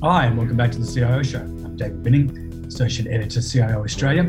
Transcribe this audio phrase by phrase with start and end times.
[0.00, 1.40] Hi, and welcome back to the CIO Show.
[1.40, 4.22] I'm David Binning, Associate Editor, CIO Australia.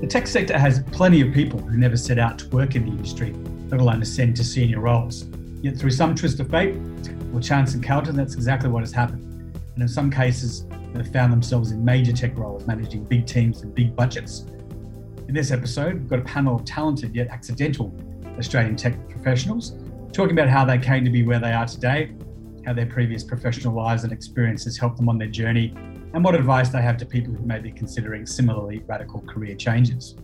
[0.00, 2.90] The tech sector has plenty of people who never set out to work in the
[2.90, 3.32] industry,
[3.68, 5.26] let alone ascend to senior roles.
[5.62, 6.74] Yet, through some twist of fate
[7.32, 9.22] or chance encounter, that's exactly what has happened.
[9.74, 13.72] And in some cases, they've found themselves in major tech roles, managing big teams and
[13.72, 14.40] big budgets.
[15.28, 17.94] In this episode, we've got a panel of talented yet accidental
[18.40, 19.76] Australian tech professionals
[20.12, 22.10] talking about how they came to be where they are today
[22.66, 25.72] how their previous professional lives and experiences helped them on their journey,
[26.12, 30.16] and what advice they have to people who may be considering similarly radical career changes.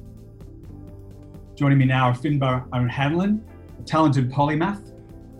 [1.55, 3.45] Joining me now are Finbar O'Hanlon,
[3.79, 4.93] a talented polymath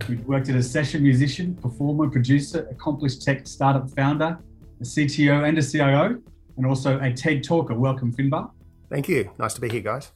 [0.03, 4.39] who worked as a session musician, performer, producer, accomplished tech startup founder,
[4.79, 6.21] a CTO and a CIO,
[6.55, 7.73] and also a TED talker.
[7.73, 8.49] Welcome, Finbar.
[8.89, 9.29] Thank you.
[9.37, 10.11] Nice to be here, guys.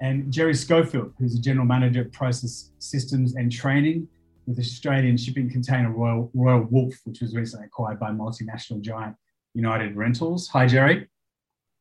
[0.00, 4.06] And Jerry Schofield, who's a general manager of process systems and training
[4.46, 9.16] with Australian shipping container Royal, Royal Wolf, which was recently acquired by multinational giant
[9.54, 10.48] United Rentals.
[10.48, 11.08] Hi, Jerry.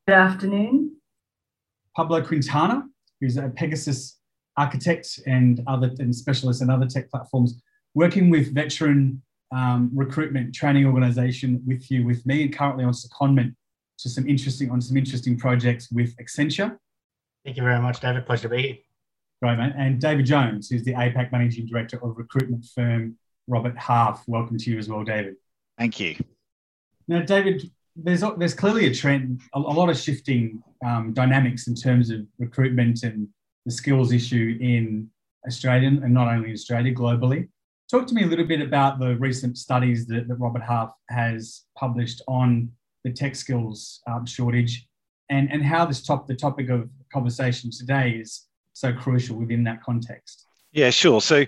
[0.07, 0.95] Good afternoon.
[1.95, 2.87] Pablo Quintana,
[3.19, 4.21] who's a Pega systems
[4.57, 7.61] architect and other and specialist in other tech platforms,
[7.93, 13.55] working with veteran um, recruitment training organization with you, with me, and currently on secondment
[13.99, 16.77] to some interesting on some interesting projects with Accenture.
[17.43, 18.25] Thank you very much, David.
[18.25, 18.90] Pleasure to be here.
[19.41, 19.73] Great, mate.
[19.75, 23.17] And David Jones, who's the APAC Managing Director of recruitment firm
[23.47, 24.27] Robert Half.
[24.27, 25.35] Welcome to you as well, David.
[25.79, 26.15] Thank you.
[27.07, 31.73] Now, David, there's there's clearly a trend, a, a lot of shifting um, dynamics in
[31.73, 33.27] terms of recruitment and
[33.65, 35.09] the skills issue in
[35.47, 37.49] Australia, and not only Australia, globally.
[37.89, 41.63] Talk to me a little bit about the recent studies that, that Robert Half has
[41.75, 42.71] published on
[43.03, 44.87] the tech skills um, shortage,
[45.31, 49.83] and and how this top the topic of conversation today is so crucial within that
[49.83, 50.45] context?
[50.71, 51.21] Yeah, sure.
[51.21, 51.45] So,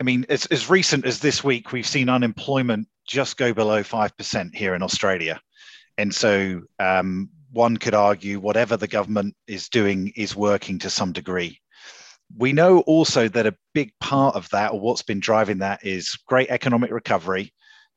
[0.00, 4.54] I mean, as, as recent as this week, we've seen unemployment just go below 5%
[4.54, 5.40] here in Australia.
[5.98, 11.12] And so, um, one could argue whatever the government is doing is working to some
[11.12, 11.60] degree.
[12.34, 16.18] We know also that a big part of that, or what's been driving that, is
[16.26, 17.52] great economic recovery.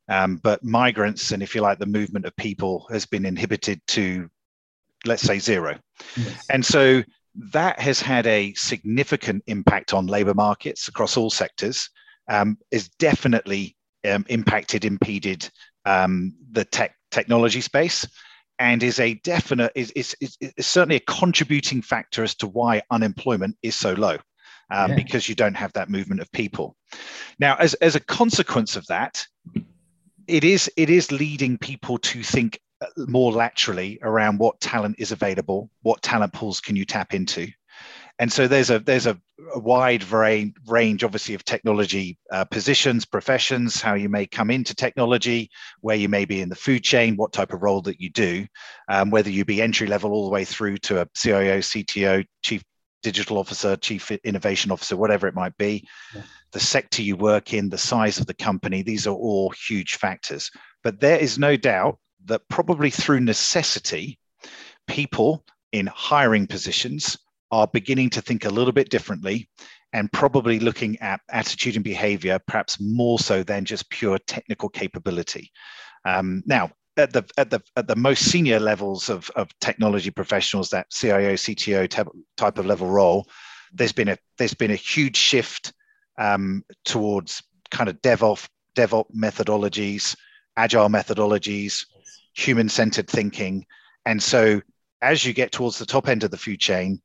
[0.08, 4.28] Um, but migrants and, if you like, the movement of people has been inhibited to,
[5.06, 5.78] let's say, zero.
[6.16, 6.46] Yes.
[6.50, 7.02] And so
[7.52, 11.88] that has had a significant impact on labor markets across all sectors,
[12.28, 13.76] um, is definitely
[14.08, 15.48] um, impacted, impeded
[15.84, 18.06] um, the tech technology space,
[18.58, 22.82] and is a definite is, is, is, is, certainly a contributing factor as to why
[22.90, 24.16] unemployment is so low.
[24.68, 24.96] Um, yeah.
[24.96, 26.76] Because you don't have that movement of people.
[27.38, 29.24] Now, as, as a consequence of that,
[30.26, 32.58] it is it is leading people to think
[32.96, 37.48] more laterally around what talent is available, what talent pools can you tap into,
[38.18, 39.18] and so there's a there's a,
[39.54, 44.74] a wide range, range, obviously, of technology uh, positions, professions, how you may come into
[44.74, 45.50] technology,
[45.80, 48.46] where you may be in the food chain, what type of role that you do,
[48.88, 52.64] um, whether you be entry level all the way through to a CIO, CTO, chief
[53.02, 56.22] digital officer, chief innovation officer, whatever it might be, yeah.
[56.52, 60.50] the sector you work in, the size of the company, these are all huge factors.
[60.82, 64.18] But there is no doubt that probably through necessity,
[64.86, 67.18] people in hiring positions
[67.50, 69.48] are beginning to think a little bit differently
[69.92, 75.50] and probably looking at attitude and behavior perhaps more so than just pure technical capability.
[76.04, 80.70] Um, now, at the at the at the most senior levels of, of technology professionals,
[80.70, 81.88] that CIO, CTO
[82.36, 83.26] type, of level role,
[83.72, 85.72] there's been a there's been a huge shift
[86.18, 90.16] um, towards kind of DevOps DevOps methodologies,
[90.56, 91.84] agile methodologies,
[92.36, 93.66] human centered thinking.
[94.04, 94.60] And so
[95.02, 97.00] as you get towards the top end of the food chain,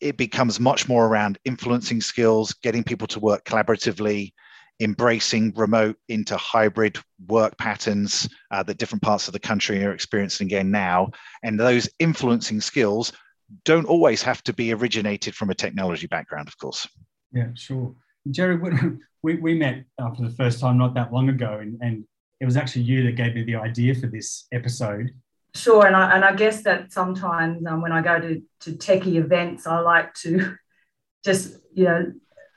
[0.00, 4.32] it becomes much more around influencing skills, getting people to work collaboratively,
[4.80, 6.98] embracing remote into hybrid
[7.28, 11.10] work patterns uh, that different parts of the country are experiencing again now.
[11.42, 13.12] And those influencing skills
[13.64, 16.88] don't always have to be originated from a technology background, of course.
[17.32, 17.94] Yeah, sure.
[18.30, 18.58] Jerry,
[19.22, 22.04] we, we met uh, for the first time not that long ago, and, and
[22.40, 25.10] it was actually you that gave me the idea for this episode.
[25.54, 29.16] Sure, and I, and I guess that sometimes um, when I go to, to techie
[29.16, 30.54] events, I like to
[31.24, 32.12] just you know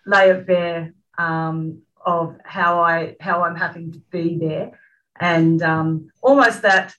[0.05, 4.79] lay it bare um, of how I how I'm happy to be there,
[5.19, 6.95] and um, almost that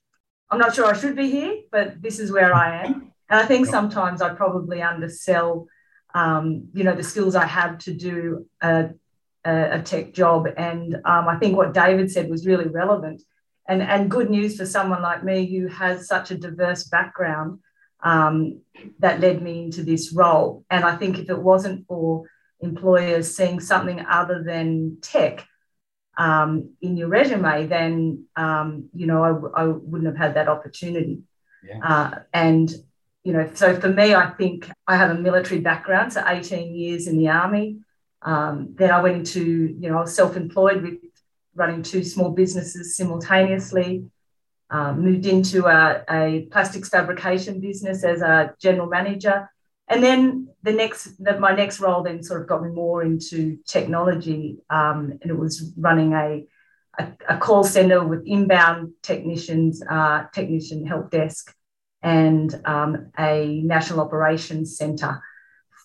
[0.51, 3.13] I'm not sure I should be here, but this is where I am.
[3.29, 5.67] And I think sometimes I probably undersell,
[6.15, 8.91] um, you know, the skills I have to do a,
[9.45, 10.47] a, a tech job.
[10.57, 13.23] And um, I think what David said was really relevant
[13.69, 17.61] and, and good news for someone like me who has such a diverse background
[18.03, 18.61] um,
[18.99, 20.65] that led me into this role.
[20.69, 22.25] And I think if it wasn't for
[22.61, 25.47] employers seeing something other than tech,
[26.17, 31.23] um, in your resume, then um, you know I, I, wouldn't have had that opportunity.
[31.67, 31.81] Yeah.
[31.83, 32.73] Uh, and
[33.25, 37.07] you know, so for me, I think I have a military background, so 18 years
[37.07, 37.79] in the army.
[38.25, 39.45] Um, then I went into,
[39.79, 40.95] you know, I was self-employed with
[41.55, 44.07] running two small businesses simultaneously.
[44.71, 49.49] Um, moved into a, a, plastics fabrication business as a general manager,
[49.89, 53.59] and then the next, the, my next role then sort of got me more into
[53.69, 56.47] technology, um, and it was running a,
[56.99, 61.55] a, a, call center with inbound technicians, uh, technician help desk,
[62.03, 65.23] and um, a national operations center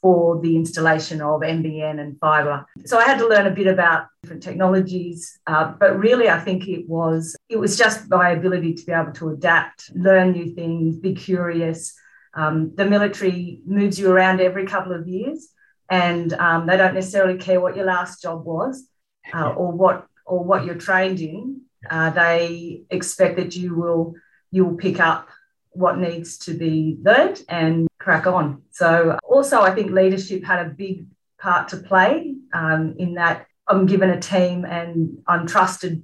[0.02, 2.66] for the installation of NBN and fibre.
[2.86, 6.68] So I had to learn a bit about different technologies, uh, but really I think
[6.68, 10.98] it was it was just my ability to be able to adapt, learn new things,
[10.98, 11.94] be curious.
[12.34, 15.50] Um, the military moves you around every couple of years,
[15.90, 18.88] and um, they don't necessarily care what your last job was
[19.34, 21.62] uh, or what or what you're trained in.
[21.90, 24.14] Uh, they expect that you will
[24.52, 25.30] you will pick up
[25.72, 28.64] what needs to be learned and crack on.
[28.72, 31.06] So, also, I think leadership had a big
[31.40, 36.04] part to play um, in that I'm given a team and I'm trusted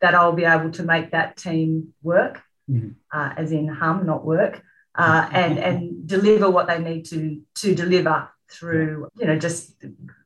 [0.00, 2.90] that I'll be able to make that team work, mm-hmm.
[3.12, 4.62] uh, as in hum, not work,
[4.94, 9.74] uh, and and deliver what they need to to deliver through you know just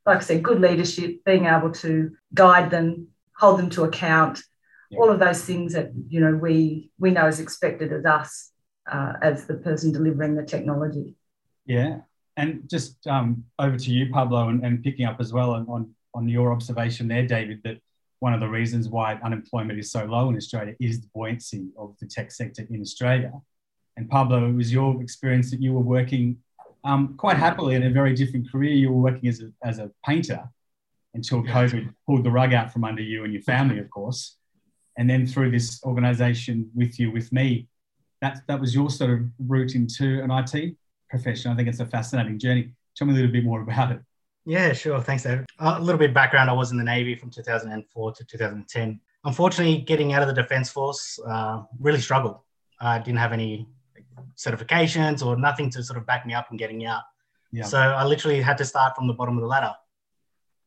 [0.05, 4.41] like I said, good leadership, being able to guide them, hold them to account,
[4.89, 4.99] yeah.
[4.99, 8.51] all of those things that you know we we know is expected of us
[8.91, 11.15] uh, as the person delivering the technology.
[11.65, 11.99] Yeah,
[12.37, 16.29] and just um, over to you, Pablo, and, and picking up as well on, on
[16.29, 17.79] your observation there, David, that
[18.19, 21.95] one of the reasons why unemployment is so low in Australia is the buoyancy of
[21.99, 23.31] the tech sector in Australia.
[23.95, 26.37] And Pablo, it was your experience that you were working
[26.83, 28.73] um, quite happily in a very different career.
[28.73, 30.47] You were working as a, as a painter
[31.13, 34.37] until COVID pulled the rug out from under you and your family, of course.
[34.97, 37.67] And then through this organization with you, with me,
[38.21, 40.75] that that was your sort of route into an IT
[41.09, 41.51] profession.
[41.51, 42.73] I think it's a fascinating journey.
[42.95, 44.01] Tell me a little bit more about it.
[44.45, 45.01] Yeah, sure.
[45.01, 45.45] Thanks, David.
[45.59, 46.49] A little bit of background.
[46.49, 48.99] I was in the Navy from 2004 to 2010.
[49.25, 52.39] Unfortunately, getting out of the Defence Force uh, really struggled.
[52.79, 53.67] I didn't have any
[54.37, 57.01] certifications or nothing to sort of back me up in getting out.
[57.51, 57.65] Yeah.
[57.65, 59.73] So I literally had to start from the bottom of the ladder.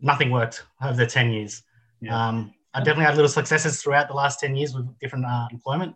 [0.01, 1.63] Nothing worked over the 10 years.
[2.01, 2.29] Yeah.
[2.29, 5.95] Um, I definitely had little successes throughout the last 10 years with different uh, employment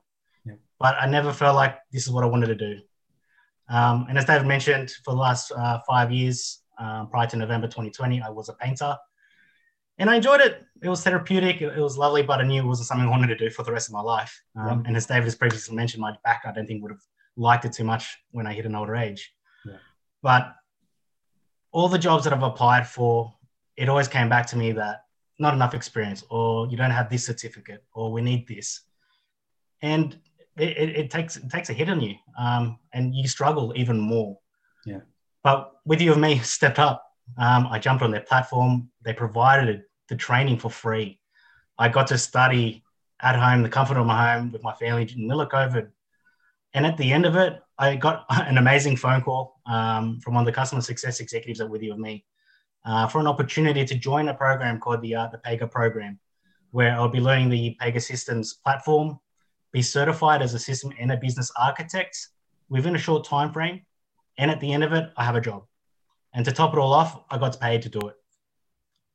[0.85, 2.79] but I never felt like this is what I wanted to do.
[3.71, 7.69] Um, and as David mentioned, for the last uh, five years, uh, prior to November
[7.69, 8.95] 2020, I was a painter.
[9.97, 10.63] And I enjoyed it.
[10.83, 11.63] It was therapeutic.
[11.63, 13.73] It, was lovely, but I knew it wasn't something I wanted to do for the
[13.73, 14.39] rest of my life.
[14.57, 14.89] Um, yeah.
[14.89, 17.73] And as David has previously mentioned, my back, I don't think would have liked it
[17.73, 19.33] too much when I hit an older age.
[19.65, 19.79] Yeah.
[20.21, 20.55] But
[21.73, 23.33] all the jobs that I've applied for,
[23.79, 25.05] it always came back to me that
[25.39, 28.83] not enough experience, or you don't have this certificate, or we need this.
[29.81, 30.19] And
[30.57, 34.39] it, it, takes it takes a hit on you, um, and you struggle even more.
[34.87, 35.01] Yeah.
[35.43, 37.05] But WithYouWithMe stepped up.
[37.39, 38.91] Um, I jumped on their platform.
[39.03, 41.21] They provided the training for free.
[41.79, 42.85] I got to study
[43.21, 45.89] at home, the comfort of my home with my family in the middle of COVID.
[46.75, 50.43] And at the end of it, I got an amazing phone call um, from one
[50.43, 52.25] of the customer success executives at WithYouWithMe
[52.85, 56.19] uh, for an opportunity to join a program called the uh, the Pega program,
[56.71, 59.19] where I'll be learning the Pega Systems platform,
[59.75, 62.29] be certified as a system and a business architect
[62.71, 63.83] within a short time frame.
[64.39, 65.65] And at the end of it, I have a job.
[66.33, 68.15] And to top it all off, I got paid to do it.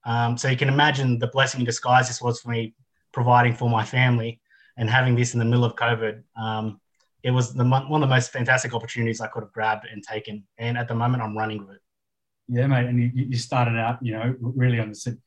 [0.05, 2.75] Um, so you can imagine the blessing in disguise this was for me,
[3.13, 4.41] providing for my family
[4.77, 6.23] and having this in the middle of COVID.
[6.37, 6.79] Um,
[7.23, 10.45] it was the, one of the most fantastic opportunities I could have grabbed and taken.
[10.57, 11.81] And at the moment, I'm running with it.
[12.49, 12.87] Yeah, mate.
[12.87, 15.17] And you, you started out, you know, really on the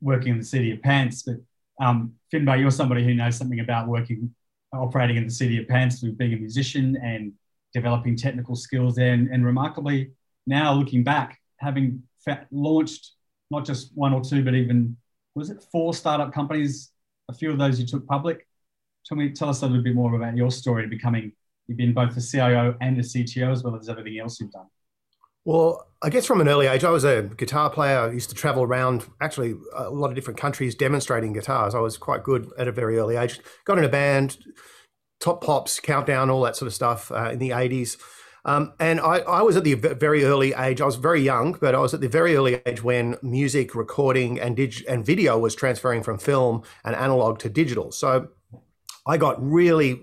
[0.00, 1.22] working in the city of pants.
[1.22, 1.36] But
[1.80, 4.34] um, Finbar, you're somebody who knows something about working
[4.72, 7.32] operating in the city of Pants through being a musician and
[7.74, 9.12] developing technical skills there.
[9.12, 10.12] And, and remarkably,
[10.46, 13.12] now looking back, having fa- launched
[13.50, 14.96] not just one or two, but even
[15.34, 16.90] was it four startup companies?
[17.28, 18.46] A few of those you took public.
[19.06, 21.32] Tell me, tell us a little bit more about your story to becoming.
[21.66, 24.66] You've been both the CIO and the CTO, as well as everything else you've done.
[25.44, 27.98] Well, I guess from an early age, I was a guitar player.
[27.98, 31.74] I used to travel around actually a lot of different countries demonstrating guitars.
[31.74, 33.40] I was quite good at a very early age.
[33.64, 34.38] Got in a band,
[35.20, 37.96] Top Pops, Countdown, all that sort of stuff uh, in the 80s.
[38.44, 40.80] Um, and I, I, was at the very early age.
[40.80, 44.40] I was very young, but I was at the very early age when music recording
[44.40, 47.92] and dig- and video was transferring from film and analog to digital.
[47.92, 48.28] So
[49.06, 50.02] I got really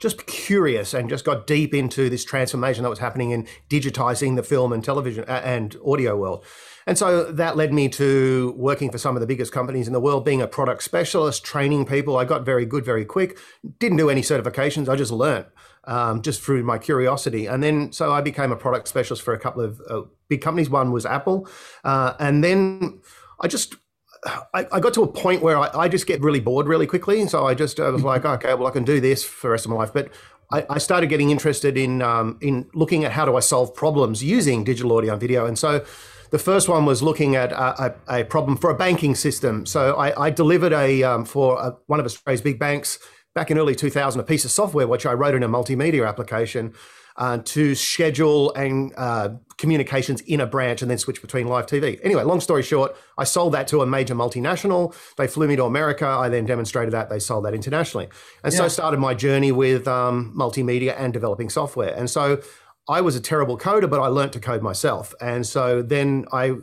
[0.00, 4.42] just curious and just got deep into this transformation that was happening in digitizing the
[4.42, 6.44] film and television and audio world.
[6.86, 10.00] And so that led me to working for some of the biggest companies in the
[10.00, 12.16] world, being a product specialist, training people.
[12.16, 13.38] I got very good very quick.
[13.78, 14.88] Didn't do any certifications.
[14.88, 15.46] I just learned
[15.84, 17.46] um, just through my curiosity.
[17.46, 20.70] And then so I became a product specialist for a couple of uh, big companies.
[20.70, 21.46] One was Apple.
[21.84, 23.02] Uh, and then
[23.40, 23.76] I just
[24.24, 27.26] I, I, got to a point where I, I, just get really bored really quickly.
[27.26, 29.64] So I just I was like, okay, well, I can do this for the rest
[29.64, 29.92] of my life.
[29.92, 30.10] But
[30.52, 34.22] I, I started getting interested in um, in looking at how do I solve problems
[34.22, 35.46] using digital audio and video.
[35.46, 35.84] And so
[36.30, 39.66] the first one was looking at a, a, a problem for a banking system.
[39.66, 42.98] So I, I delivered a um, for a, one of Australia's big banks
[43.34, 46.74] back in early 2000 a piece of software which I wrote in a multimedia application
[47.16, 52.00] uh, to schedule and uh, communications in a branch and then switch between live TV.
[52.02, 54.94] Anyway, long story short, I sold that to a major multinational.
[55.16, 56.06] They flew me to America.
[56.06, 57.10] I then demonstrated that.
[57.10, 58.08] They sold that internationally.
[58.42, 58.58] And yeah.
[58.58, 61.94] so I started my journey with um, multimedia and developing software.
[61.94, 62.40] And so
[62.88, 65.14] I was a terrible coder, but I learned to code myself.
[65.20, 66.54] And so then I,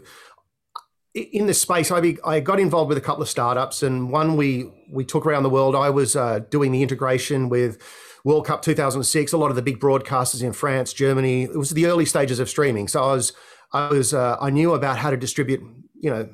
[1.13, 4.35] in this space, I, be, I got involved with a couple of startups, and one
[4.35, 5.75] we we took around the world.
[5.75, 7.81] I was uh, doing the integration with
[8.27, 11.43] World Cup 2006, a lot of the big broadcasters in France, Germany.
[11.43, 13.31] It was the early stages of streaming, so I was
[13.71, 15.61] I was uh, I knew about how to distribute,
[15.95, 16.27] you know,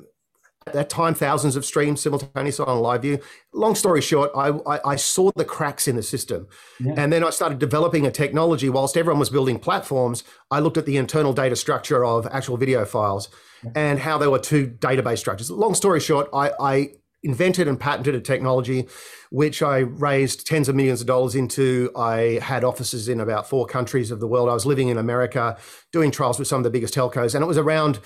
[0.66, 3.20] at that time thousands of streams simultaneously on live view
[3.52, 6.48] long story short i, I, I saw the cracks in the system
[6.80, 6.94] yeah.
[6.96, 10.86] and then i started developing a technology whilst everyone was building platforms i looked at
[10.86, 13.28] the internal data structure of actual video files
[13.62, 13.72] yeah.
[13.74, 16.92] and how there were two database structures long story short I, I
[17.24, 18.86] invented and patented a technology
[19.30, 21.90] which I raised tens of millions of dollars into.
[21.96, 24.48] I had offices in about four countries of the world.
[24.48, 25.56] I was living in America,
[25.92, 27.98] doing trials with some of the biggest telcos, and it was around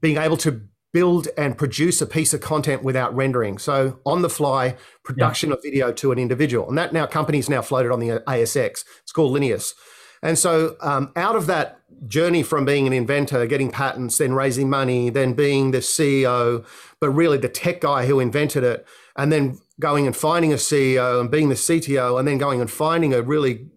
[0.00, 3.58] being able to build and produce a piece of content without rendering.
[3.58, 5.56] So on the fly production yeah.
[5.56, 6.68] of video to an individual.
[6.68, 8.84] And that now companies now floated on the ASX.
[9.02, 9.74] It's called Linius.
[10.22, 14.70] And so um, out of that journey from being an inventor, getting patents, then raising
[14.70, 16.64] money, then being the CEO,
[17.00, 18.86] but really the tech guy who invented it,
[19.16, 22.70] and then going and finding a CEO and being the CTO, and then going and
[22.70, 23.68] finding a really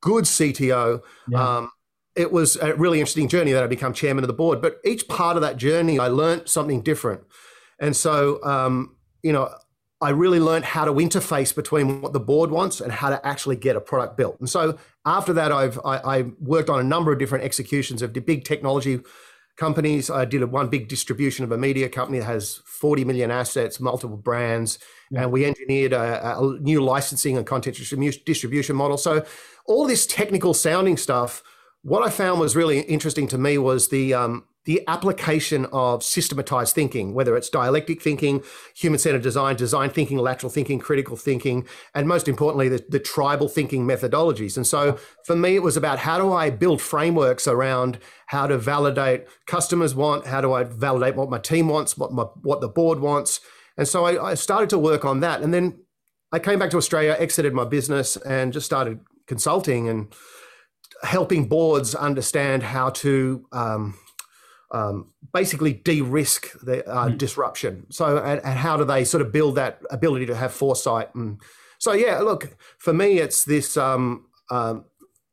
[0.00, 1.02] good CTO.
[1.28, 1.56] Yeah.
[1.56, 1.70] Um,
[2.14, 4.62] it was a really interesting journey that I become chairman of the board.
[4.62, 7.22] But each part of that journey, I learned something different.
[7.78, 9.54] And so, um, you know,
[10.00, 13.56] I really learned how to interface between what the board wants and how to actually
[13.56, 14.38] get a product built.
[14.40, 18.12] And so after that, I've I, I worked on a number of different executions of
[18.12, 19.00] the big technology
[19.56, 20.10] companies.
[20.10, 23.80] I did a one big distribution of a media company that has 40 million assets,
[23.80, 24.78] multiple brands,
[25.10, 25.22] yeah.
[25.22, 28.98] and we engineered a, a, new licensing and content distribution model.
[28.98, 29.24] So
[29.66, 31.42] all this technical sounding stuff
[31.86, 36.74] what I found was really interesting to me was the um, the application of systematized
[36.74, 38.42] thinking, whether it's dialectic thinking,
[38.74, 43.48] human centered design, design thinking, lateral thinking, critical thinking, and most importantly, the, the, tribal
[43.48, 44.56] thinking methodologies.
[44.56, 48.58] And so for me, it was about how do I build frameworks around how to
[48.58, 52.68] validate customers want, how do I validate what my team wants, what, my, what the
[52.68, 53.40] board wants.
[53.78, 55.42] And so I, I started to work on that.
[55.42, 55.78] And then
[56.32, 60.12] I came back to Australia, exited my business, and just started consulting and
[61.04, 63.94] helping boards understand how to um,
[64.72, 67.18] um, basically de-risk the uh, mm.
[67.18, 67.86] disruption.
[67.90, 71.14] So, and, and, how do they sort of build that ability to have foresight?
[71.14, 71.40] And
[71.78, 73.76] so, yeah, look, for me, it's this.
[73.76, 74.84] Um, um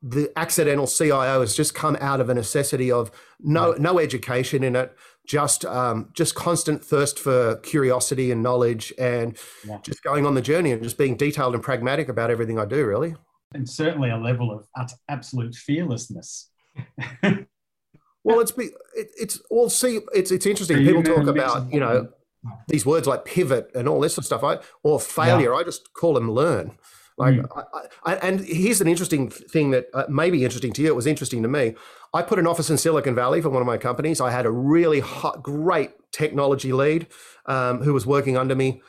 [0.06, 3.10] the accidental CIO has just come out of a necessity of
[3.40, 3.80] no right.
[3.80, 4.94] no education in it,
[5.25, 9.78] just um, just constant thirst for curiosity and knowledge, and yeah.
[9.82, 12.86] just going on the journey and just being detailed and pragmatic about everything I do.
[12.86, 13.16] Really
[13.54, 16.50] and certainly a level of absolute fearlessness.
[18.24, 20.77] well, it's it, it's all see it's it's interesting.
[20.77, 22.10] People talk about you know
[22.68, 25.51] these words like pivot and all this sort of stuff, I, or failure.
[25.51, 25.58] Yeah.
[25.58, 26.77] I just call them learn.
[27.18, 27.46] Like, mm.
[28.03, 30.88] I, I, and here's an interesting thing that uh, may be interesting to you.
[30.88, 31.75] It was interesting to me.
[32.13, 34.20] I put an office in Silicon Valley for one of my companies.
[34.20, 37.08] I had a really hot, great technology lead
[37.46, 38.82] um, who was working under me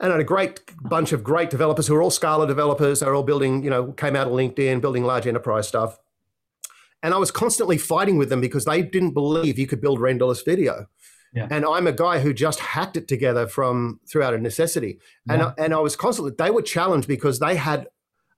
[0.00, 3.00] and had a great bunch of great developers who are all Scala developers.
[3.00, 5.98] They're all building, you know, came out of LinkedIn, building large enterprise stuff.
[7.02, 10.44] And I was constantly fighting with them because they didn't believe you could build renderless
[10.44, 10.86] video.
[11.32, 11.46] Yeah.
[11.50, 14.98] And I'm a guy who just hacked it together from throughout a necessity.
[15.28, 15.52] And, yeah.
[15.58, 17.86] and I was constantly, they were challenged because they had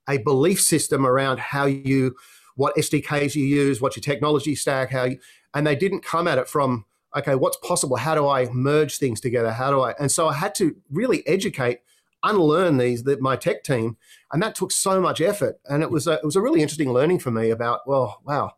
[0.07, 2.15] a belief system around how you,
[2.55, 5.17] what SDKs you use, what your technology stack, how you,
[5.53, 7.95] and they didn't come at it from, okay, what's possible?
[7.95, 9.51] How do I merge things together?
[9.51, 9.93] How do I?
[9.99, 11.79] And so I had to really educate,
[12.23, 13.97] unlearn these that my tech team,
[14.31, 15.59] and that took so much effort.
[15.65, 18.53] And it was a, it was a really interesting learning for me about well, wow,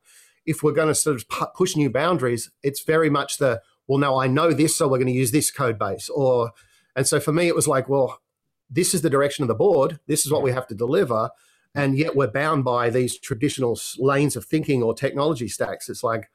[0.46, 4.18] if we're going to sort of push new boundaries, it's very much the well, now
[4.18, 6.52] I know this, so we're going to use this code base, or
[6.96, 8.22] and so for me it was like, well,
[8.70, 10.00] this is the direction of the board.
[10.08, 11.30] This is what we have to deliver.
[11.76, 15.90] and yet we're bound by these traditional lanes of thinking or technology stacks.
[15.90, 16.30] It's like,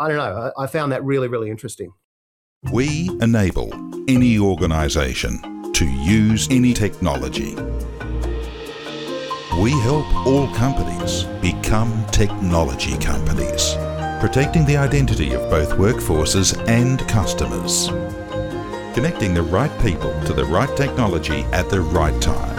[0.00, 0.52] I don't know.
[0.56, 1.92] I, found that really, really interesting.
[2.72, 3.72] We enable
[4.08, 7.54] any organization to use any technology.
[9.58, 13.76] We help all companies become technology companies,
[14.20, 17.86] protecting the identity of both workforces and customers.
[18.94, 22.58] Connecting the right people to the right technology at the right time.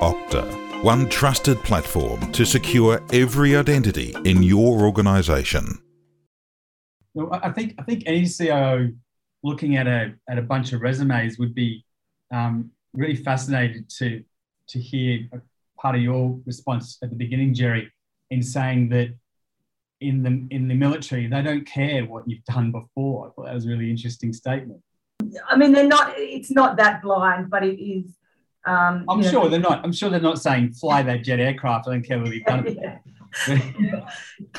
[0.00, 5.82] Okta, one trusted platform to secure every identity in your organization.
[7.30, 8.92] I think I think any CIO
[9.46, 11.84] looking at a at a bunch of resumes would be
[12.32, 14.22] um, really fascinated to
[14.68, 15.28] to hear
[15.80, 17.92] part of your response at the beginning, Jerry,
[18.30, 19.14] in saying that
[20.00, 23.28] in the in the military they don't care what you've done before.
[23.28, 24.80] I thought that was a really interesting statement.
[25.48, 26.14] I mean, they're not.
[26.16, 28.06] It's not that blind, but it is.
[28.66, 29.84] Um, I'm sure know, they're not.
[29.84, 31.86] I'm sure they're not saying fly that jet aircraft.
[31.86, 32.66] I don't care what you've done.
[32.66, 34.08] Yeah.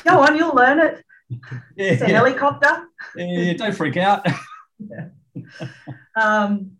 [0.04, 1.04] Go on, you'll learn it.
[1.76, 2.16] Yeah, it's a yeah.
[2.16, 2.88] helicopter.
[3.14, 4.26] Yeah, don't freak out.
[6.20, 6.72] um,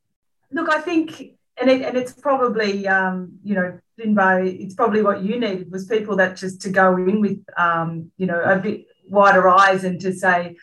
[0.50, 5.22] look, I think, and it, and it's probably um, you know, Finbar, it's probably what
[5.22, 8.86] you needed was people that just to go in with um, you know a bit
[9.08, 10.56] wider eyes and to say,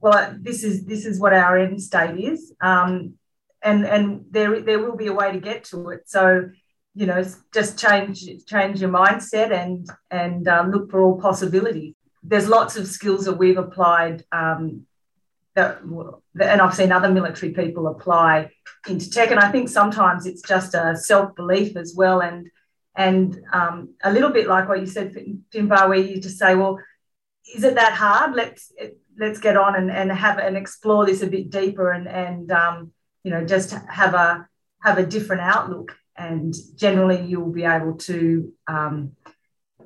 [0.00, 3.14] well, this is this is what our end state is, um,
[3.62, 6.08] and and there there will be a way to get to it.
[6.08, 6.50] So
[6.94, 11.94] you know, just change change your mindset and and um, look for all possibilities.
[12.22, 14.85] There's lots of skills that we've applied um,
[15.56, 18.50] that, and I've seen other military people apply
[18.88, 19.30] into tech.
[19.30, 22.48] And I think sometimes it's just a self belief as well, and
[22.94, 25.14] and um, a little bit like what you said,
[25.52, 26.78] Finbar, where you just say, well,
[27.54, 28.34] is it that hard?
[28.34, 28.72] Let's
[29.18, 32.92] let's get on and, and have and explore this a bit deeper, and and um,
[33.24, 34.48] you know just have a
[34.82, 35.96] have a different outlook.
[36.18, 39.12] And generally, you'll be able to um,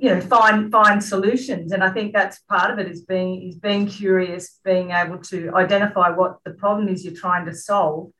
[0.01, 1.73] you know find find solutions.
[1.73, 5.55] And i think that's part of it is being is being curious being able to
[5.55, 8.11] identify what the problem is you're trying to solve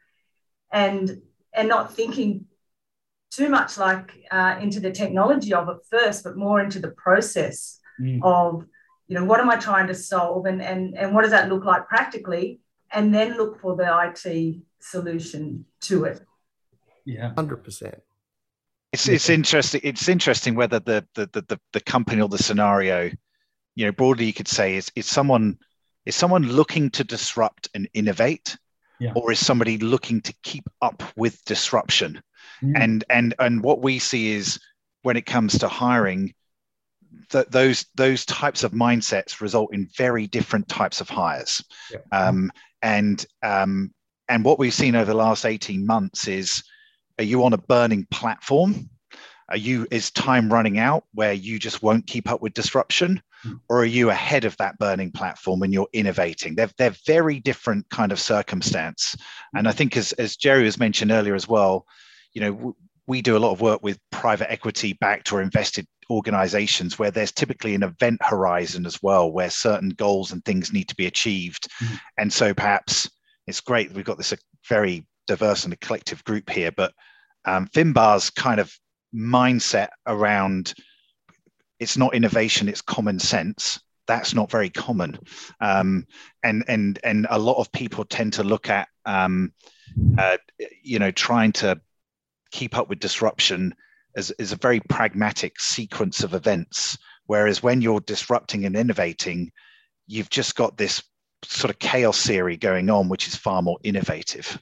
[0.71, 1.11] and
[1.53, 2.47] and not thinking
[3.31, 7.81] too much like uh, into the technology of it first but more into the process
[8.01, 8.21] mm.
[8.23, 8.65] of
[9.09, 11.65] you know what am i trying to solve and and and what does that look
[11.65, 12.61] like practically?
[12.93, 16.21] And then look for the it solution to it.
[17.05, 17.33] Yeah.
[17.37, 18.01] 100%
[18.93, 19.81] it's it's interesting.
[19.85, 23.11] It's interesting whether the, the the the company or the scenario,
[23.75, 25.59] you know, broadly you could say is is someone
[26.07, 28.57] is someone looking to disrupt and innovate,
[28.99, 29.13] yeah.
[29.15, 32.21] or is somebody looking to keep up with disruption?
[32.63, 32.73] Mm.
[32.77, 34.59] And and and what we see is
[35.03, 36.35] when it comes to hiring,
[37.31, 41.63] that those those types of mindsets result in very different types of hires.
[41.93, 41.99] Yeah.
[42.11, 42.51] Um,
[42.83, 43.95] and um,
[44.29, 46.65] and what we've seen over the last 18 months is
[47.21, 48.89] are you on a burning platform?
[49.51, 53.21] Are you is time running out where you just won't keep up with disruption?
[53.43, 53.57] Hmm.
[53.69, 56.55] Or are you ahead of that burning platform and you're innovating?
[56.55, 59.15] They're, they're very different kind of circumstance.
[59.55, 61.85] And I think as, as Jerry was mentioned earlier as well,
[62.33, 62.75] you know,
[63.07, 67.33] we do a lot of work with private equity backed or invested organizations where there's
[67.33, 71.69] typically an event horizon as well, where certain goals and things need to be achieved.
[71.83, 71.95] Mm-hmm.
[72.17, 73.11] And so perhaps
[73.47, 74.33] it's great we've got this
[74.67, 76.93] very diverse and a collective group here, but
[77.45, 78.77] um, Finbar's kind of
[79.15, 80.75] mindset around
[81.79, 83.81] it's not innovation, it's common sense.
[84.09, 85.19] That's not very common,
[85.61, 86.05] um,
[86.43, 89.53] and and and a lot of people tend to look at um,
[90.19, 90.37] uh,
[90.83, 91.81] you know trying to
[92.51, 93.73] keep up with disruption
[94.17, 96.99] as, as a very pragmatic sequence of events.
[97.27, 99.53] Whereas when you're disrupting and innovating,
[100.09, 101.05] you've just got this
[101.45, 104.61] sort of chaos theory going on, which is far more innovative.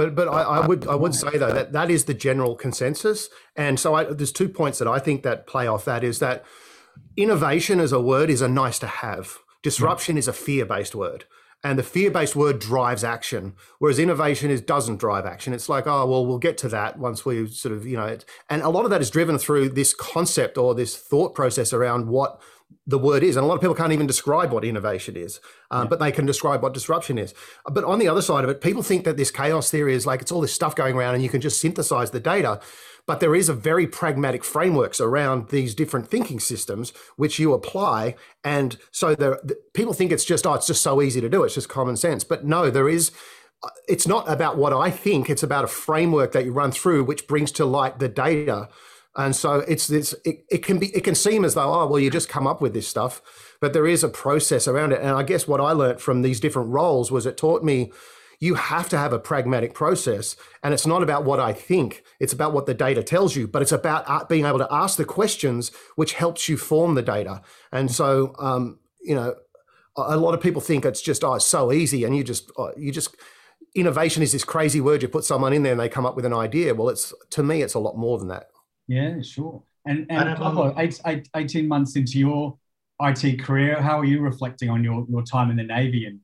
[0.00, 3.28] But but I, I, would I would say though that that is the general consensus,
[3.54, 6.42] and so I, there's two points that I think that play off that is that
[7.18, 9.40] innovation as a word is a nice to have.
[9.62, 11.26] Disruption is a fear based word,
[11.62, 15.52] and the fear based word drives action, whereas innovation is doesn't drive action.
[15.52, 18.16] It's like oh well we'll get to that once we sort of you know,
[18.48, 22.08] and a lot of that is driven through this concept or this thought process around
[22.08, 22.40] what
[22.86, 23.36] the word is.
[23.36, 25.88] And a lot of people can't even describe what innovation is, um, yeah.
[25.88, 27.34] but they can describe what disruption is.
[27.64, 30.20] But on the other side of it, people think that this chaos theory is like
[30.20, 32.60] it's all this stuff going around and you can just synthesize the data.
[33.06, 38.14] But there is a very pragmatic frameworks around these different thinking systems which you apply.
[38.44, 41.42] And so the, the, people think it's just, oh, it's just so easy to do.
[41.44, 42.24] It's just common sense.
[42.24, 43.10] But no, there is
[43.88, 47.26] it's not about what I think, it's about a framework that you run through which
[47.28, 48.68] brings to light the data
[49.16, 52.10] and so it's it, it can be it can seem as though oh well you
[52.10, 53.20] just come up with this stuff
[53.60, 56.38] but there is a process around it and i guess what i learned from these
[56.38, 57.90] different roles was it taught me
[58.40, 60.34] you have to have a pragmatic process.
[60.62, 63.60] And it's not about what I think, it's about what the data tells you, but
[63.60, 67.42] it's about uh, being able to ask the questions which helps you form the data.
[67.70, 69.34] And so, um, you know,
[69.96, 72.04] a lot of people think it's just, oh, it's so easy.
[72.04, 73.14] And you just, oh, you just,
[73.74, 75.02] innovation is this crazy word.
[75.02, 76.74] You put someone in there and they come up with an idea.
[76.74, 78.48] Well, it's, to me, it's a lot more than that.
[78.90, 79.62] Yeah, sure.
[79.86, 82.58] And, and Pablo, eight, eight, 18 months into your
[83.00, 86.18] IT career, how are you reflecting on your, your time in the Navy and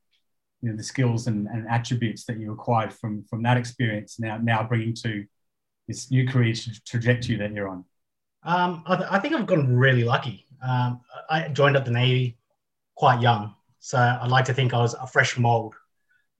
[0.62, 4.38] you know, the skills and, and attributes that you acquired from, from that experience now,
[4.38, 5.24] now bringing to
[5.86, 7.84] this new career trajectory that you're on?
[8.42, 10.48] Um, I, th- I, think I've gotten really lucky.
[10.60, 12.36] Um, I joined up the Navy
[12.96, 13.54] quite young.
[13.78, 15.76] So I'd like to think I was a fresh mold.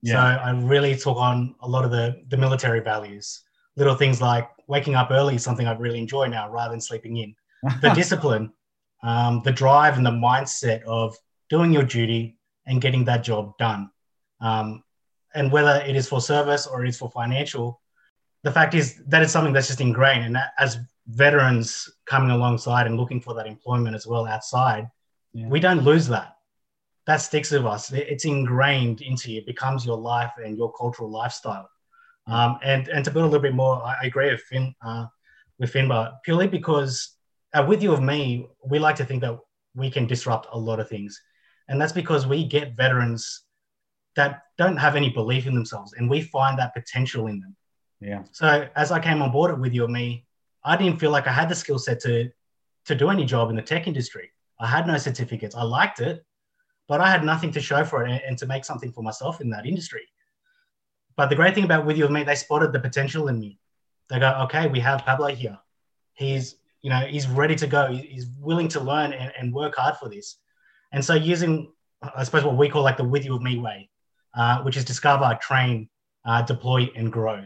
[0.01, 0.13] Yeah.
[0.13, 3.43] So I really took on a lot of the, the military values.
[3.77, 7.17] Little things like waking up early is something I really enjoy now rather than sleeping
[7.17, 7.35] in.
[7.81, 8.51] The discipline,
[9.03, 11.15] um, the drive and the mindset of
[11.49, 13.89] doing your duty and getting that job done.
[14.41, 14.83] Um,
[15.33, 17.81] and whether it is for service or it is for financial,
[18.43, 20.25] the fact is that it's something that's just ingrained.
[20.25, 24.89] And as veterans coming alongside and looking for that employment as well outside,
[25.33, 25.47] yeah.
[25.47, 26.35] we don't lose that.
[27.05, 27.91] That sticks with us.
[27.93, 31.69] It's ingrained into you, it becomes your life and your cultural lifestyle.
[32.27, 35.05] Um, and and to build a little bit more, I, I agree with Finn uh,
[35.59, 37.17] with Finbar purely because
[37.53, 39.37] uh, WithYouWithMe, we like to think that
[39.75, 41.21] we can disrupt a lot of things,
[41.69, 43.43] and that's because we get veterans
[44.15, 47.55] that don't have any belief in themselves, and we find that potential in them.
[48.01, 48.23] Yeah.
[48.31, 50.23] So as I came on board WithYouWithMe,
[50.63, 52.29] I didn't feel like I had the skill set to
[52.85, 54.31] to do any job in the tech industry.
[54.59, 55.55] I had no certificates.
[55.55, 56.25] I liked it,
[56.87, 59.39] but I had nothing to show for it and, and to make something for myself
[59.41, 60.07] in that industry.
[61.17, 63.59] But the great thing about WithYouWithMe, they spotted the potential in me.
[64.09, 65.57] They go, okay, we have Pablo here.
[66.13, 67.91] He's, you know, he's ready to go.
[67.91, 70.37] He's willing to learn and, and work hard for this.
[70.93, 71.73] And so using,
[72.15, 73.89] I suppose, what we call like the WithYouWithMe way,
[74.35, 75.89] uh, which is discover, train,
[76.23, 77.43] uh, deploy, and grow.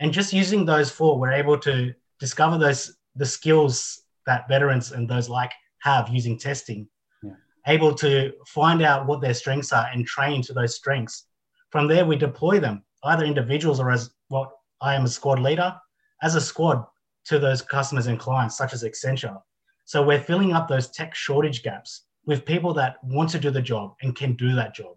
[0.00, 5.08] And just using those four, we're able to discover those the skills that veterans and
[5.08, 6.88] those like have using testing,
[7.22, 7.30] yeah.
[7.68, 11.26] able to find out what their strengths are and train to those strengths.
[11.70, 15.74] From there, we deploy them either individuals or as what I am a squad leader,
[16.22, 16.84] as a squad
[17.26, 19.40] to those customers and clients, such as Accenture.
[19.84, 23.62] So we're filling up those tech shortage gaps with people that want to do the
[23.62, 24.96] job and can do that job.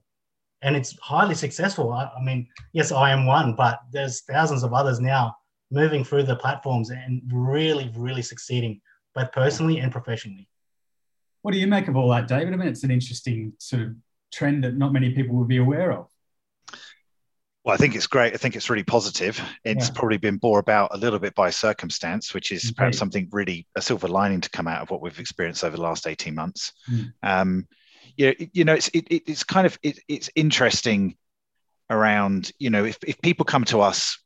[0.62, 1.92] And it's highly successful.
[1.94, 5.36] I, I mean, yes, I am one, but there's thousands of others now
[5.70, 8.82] moving through the platforms and really, really succeeding,
[9.14, 10.48] both personally and professionally.
[11.42, 12.54] What do you make of all that, David?
[12.54, 13.96] I mean, it's an interesting sort of
[14.34, 16.08] trend that not many people would be aware of.
[17.68, 18.34] Well, I think it's great.
[18.34, 19.42] I think it's really positive.
[19.66, 19.94] It's yeah.
[19.94, 23.82] probably been bore about a little bit by circumstance, which is perhaps something really a
[23.82, 26.72] silver lining to come out of what we've experienced over the last 18 months.
[26.90, 27.12] Mm.
[27.24, 27.68] Um,
[28.16, 31.18] you, know, you know, it's, it, it's kind of, it, it's interesting
[31.90, 34.18] around, you know, if, if people come to us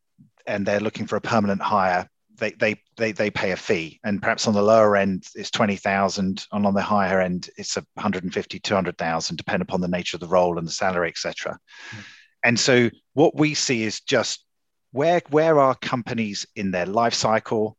[0.46, 4.22] and they're looking for a permanent hire, they, they, they, they pay a fee and
[4.22, 9.36] perhaps on the lower end it's 20,000 and on the higher end it's 150, 200,000,
[9.36, 11.58] depending upon the nature of the role and the salary, etc.
[11.90, 12.04] Mm
[12.44, 14.46] and so what we see is just
[14.92, 17.78] where where are companies in their life cycle?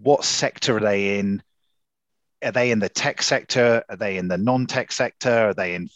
[0.00, 1.42] What sector are they in?
[2.42, 3.82] Are they in the tech sector?
[3.88, 5.48] Are they in the non-tech sector?
[5.48, 5.88] Are they in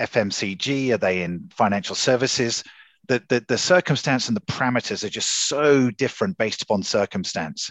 [0.00, 0.92] FMCG?
[0.92, 2.64] Are they in financial services?
[3.08, 7.70] The, the, the circumstance and the parameters are just so different based upon circumstance.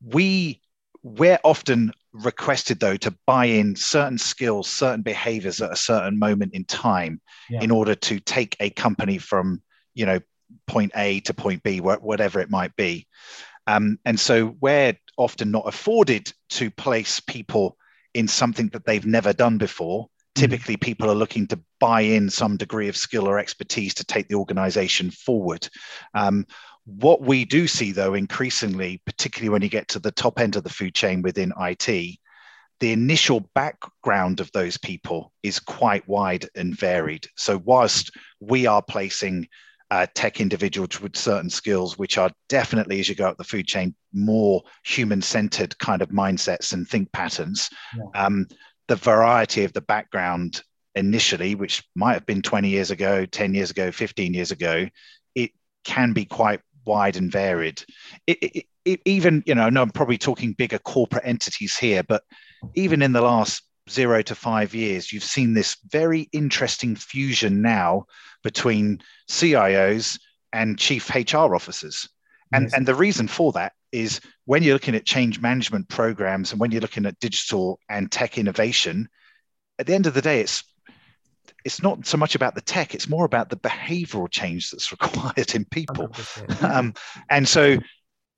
[0.00, 0.60] We
[1.02, 1.92] we're often
[2.24, 7.20] requested though to buy in certain skills certain behaviors at a certain moment in time
[7.50, 7.60] yeah.
[7.62, 9.62] in order to take a company from
[9.94, 10.18] you know
[10.66, 13.06] point a to point b whatever it might be
[13.68, 17.76] um, and so we're often not afforded to place people
[18.14, 20.08] in something that they've never done before mm.
[20.34, 24.28] typically people are looking to buy in some degree of skill or expertise to take
[24.28, 25.68] the organization forward
[26.14, 26.46] um,
[26.86, 30.62] what we do see, though, increasingly, particularly when you get to the top end of
[30.62, 32.18] the food chain within IT,
[32.78, 37.26] the initial background of those people is quite wide and varied.
[37.36, 39.48] So, whilst we are placing
[39.90, 43.66] uh, tech individuals with certain skills, which are definitely, as you go up the food
[43.66, 48.26] chain, more human centered kind of mindsets and think patterns, yeah.
[48.26, 48.46] um,
[48.86, 50.62] the variety of the background
[50.94, 54.86] initially, which might have been 20 years ago, 10 years ago, 15 years ago,
[55.34, 55.50] it
[55.84, 57.84] can be quite wide and varied.
[58.26, 62.02] It, it, it, even, you know, I know I'm probably talking bigger corporate entities here,
[62.02, 62.22] but
[62.74, 68.06] even in the last zero to five years, you've seen this very interesting fusion now
[68.42, 70.18] between CIOs
[70.52, 72.08] and chief HR officers.
[72.52, 72.74] And, yes.
[72.74, 76.70] and the reason for that is when you're looking at change management programs and when
[76.70, 79.08] you're looking at digital and tech innovation,
[79.78, 80.64] at the end of the day, it's
[81.64, 85.54] it's not so much about the tech; it's more about the behavioural change that's required
[85.54, 86.10] in people.
[86.60, 86.94] Um,
[87.30, 87.78] and so,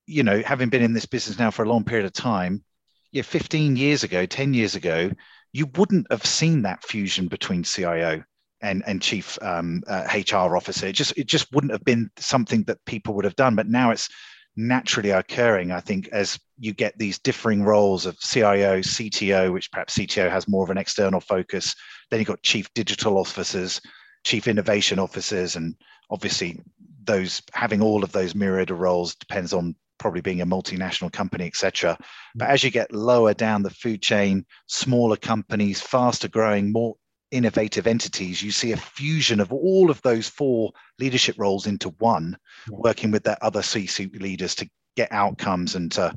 [0.06, 2.64] you know, having been in this business now for a long period of time,
[3.12, 5.10] yeah, 15 years ago, 10 years ago,
[5.52, 8.22] you wouldn't have seen that fusion between CIO
[8.60, 10.86] and and chief um, uh, HR officer.
[10.86, 13.54] It just it just wouldn't have been something that people would have done.
[13.54, 14.08] But now it's
[14.56, 19.96] naturally occurring, I think, as you get these differing roles of CIO, CTO, which perhaps
[19.96, 21.74] CTO has more of an external focus.
[22.10, 23.80] Then you've got chief digital officers,
[24.24, 25.74] chief innovation officers, and
[26.10, 26.60] obviously
[27.04, 31.46] those having all of those myriad of roles depends on probably being a multinational company,
[31.46, 31.98] etc.
[32.34, 36.96] But as you get lower down the food chain, smaller companies, faster growing, more
[37.30, 42.38] innovative entities, you see a fusion of all of those four leadership roles into one,
[42.70, 46.14] working with their other C-suite leaders to get outcomes and to,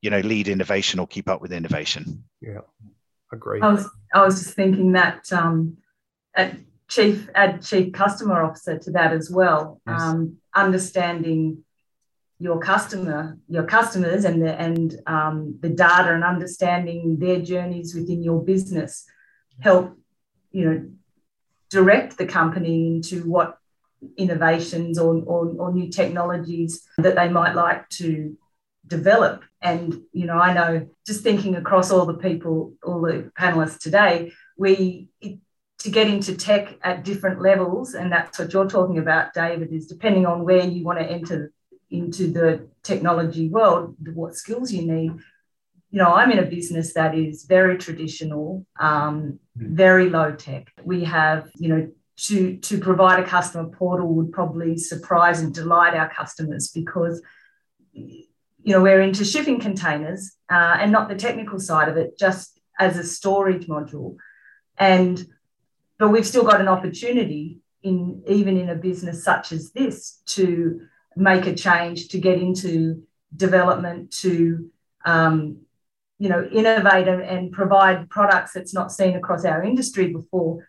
[0.00, 2.24] you know, lead innovation or keep up with innovation.
[2.40, 2.60] Yeah,
[3.34, 3.60] agree.
[3.60, 5.76] I was I was just thinking that um,
[6.34, 6.56] at
[6.88, 9.80] chief add chief customer officer to that as well.
[9.86, 10.00] Yes.
[10.00, 11.64] Um, understanding
[12.38, 18.22] your customer, your customers, and the and um, the data, and understanding their journeys within
[18.22, 19.04] your business
[19.60, 19.96] help
[20.54, 20.88] you know,
[21.68, 23.58] direct the company into what
[24.16, 28.36] innovations or, or, or new technologies that they might like to
[28.86, 29.42] develop.
[29.64, 34.32] And, you know, I know just thinking across all the people, all the panelists today,
[34.56, 35.38] we, it,
[35.78, 39.88] to get into tech at different levels, and that's what you're talking about, David, is
[39.88, 41.52] depending on where you want to enter
[41.90, 45.12] into the technology world, what skills you need,
[45.94, 49.76] you know, I'm in a business that is very traditional, um, hmm.
[49.76, 50.72] very low tech.
[50.82, 55.94] We have, you know, to to provide a customer portal would probably surprise and delight
[55.94, 57.22] our customers because,
[58.64, 62.58] you know, we're into shipping containers uh, and not the technical side of it, just
[62.78, 64.16] as a storage module,
[64.78, 65.24] and
[65.98, 70.80] but we've still got an opportunity in even in a business such as this to
[71.14, 73.04] make a change to get into
[73.36, 74.70] development to
[75.04, 75.64] um,
[76.18, 80.66] you know, innovate and provide products that's not seen across our industry before,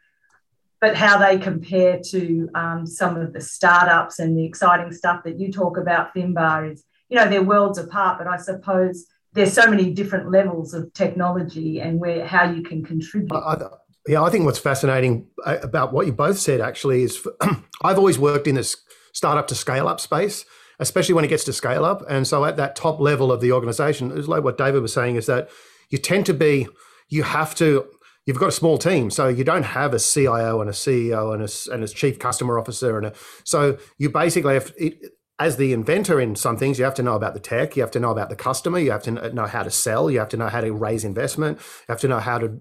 [0.81, 5.39] but how they compare to um, some of the startups and the exciting stuff that
[5.39, 6.83] you talk about, Finbar, is,
[7.15, 11.79] you know, they're worlds apart, but I suppose there's so many different levels of technology
[11.79, 13.33] and where how you can contribute.
[13.33, 13.69] I,
[14.05, 17.25] yeah, I think what's fascinating uh, about what you both said actually is
[17.81, 18.75] I've always worked in this
[19.13, 20.45] startup to scale up space
[20.77, 22.03] especially when it gets to scale up.
[22.09, 25.15] And so at that top level of the organization, it's like what David was saying
[25.15, 25.49] is that
[25.89, 26.67] you tend to be,
[27.07, 27.85] you have to,
[28.25, 29.09] you've got a small team.
[29.09, 32.59] So you don't have a CIO and a CEO and a, and a chief customer
[32.59, 32.97] officer.
[32.97, 33.13] And a,
[33.45, 37.15] so you basically have, it, as the inventor in some things, you have to know
[37.15, 39.63] about the tech, you have to know about the customer, you have to know how
[39.63, 42.37] to sell, you have to know how to raise investment, you have to know how
[42.37, 42.59] to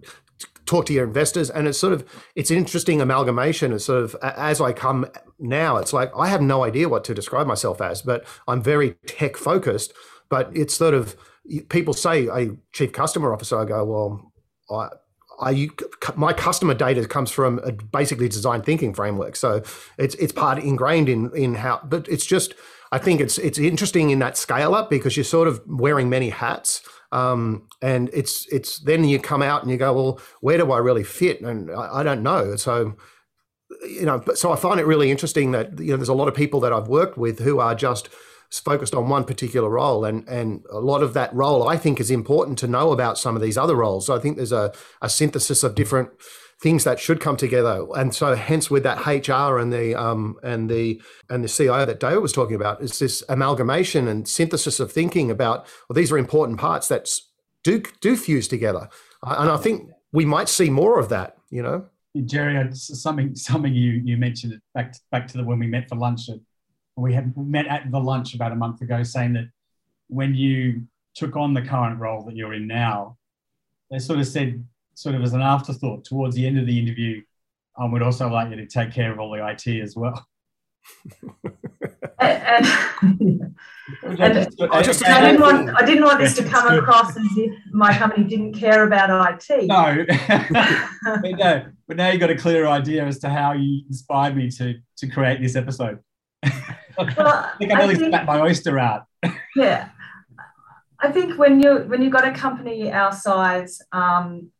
[0.67, 3.73] talk to your investors and it's sort of it's an interesting amalgamation.
[3.73, 5.07] It's sort of as i come
[5.39, 8.97] now it's like i have no idea what to describe myself as but i'm very
[9.07, 9.93] tech focused
[10.29, 11.17] but it's sort of
[11.69, 14.33] people say a chief customer officer i go well
[14.71, 14.89] i
[15.40, 15.68] I,
[16.16, 19.62] my customer data comes from a basically design thinking framework, so
[19.99, 21.81] it's it's part ingrained in in how.
[21.85, 22.55] But it's just
[22.92, 26.31] I think it's it's interesting in that scale up because you're sort of wearing many
[26.31, 30.70] hats, um, and it's it's then you come out and you go, well, where do
[30.73, 31.40] I really fit?
[31.40, 32.57] And I, I don't know.
[32.57, 32.97] So
[33.83, 36.35] you know, so I find it really interesting that you know there's a lot of
[36.35, 38.09] people that I've worked with who are just
[38.61, 42.11] focused on one particular role and and a lot of that role I think is
[42.11, 44.07] important to know about some of these other roles.
[44.07, 46.11] So I think there's a, a synthesis of different
[46.61, 47.87] things that should come together.
[47.95, 52.01] And so hence with that HR and the um, and the and the CIO that
[52.01, 56.19] david was talking about, is this amalgamation and synthesis of thinking about well, these are
[56.19, 57.11] important parts that
[57.62, 58.88] do do fuse together.
[59.23, 61.87] And I think we might see more of that, you know.
[62.25, 65.97] Jerry, something something you you mentioned back to, back to the when we met for
[65.97, 66.29] lunch.
[66.29, 66.37] At,
[66.96, 69.48] we had met at the lunch about a month ago, saying that
[70.09, 70.83] when you
[71.14, 73.16] took on the current role that you're in now,
[73.90, 77.22] they sort of said sort of as an afterthought towards the end of the interview,
[77.76, 80.24] I would also like you to take care of all the IT as well.
[82.20, 82.66] and,
[83.00, 83.57] and,
[84.22, 88.54] I, didn't want, I didn't want this to come across as if my company didn't
[88.54, 89.11] care about
[89.50, 89.66] IT.
[89.66, 90.04] No,
[91.22, 94.50] but no, but now you've got a clearer idea as to how you inspired me
[94.52, 95.98] to to create this episode.
[96.98, 99.07] Well, I think I nearly spat my oyster out.
[99.57, 99.88] yeah,
[100.98, 104.50] I think when you when you've got a company our size, um,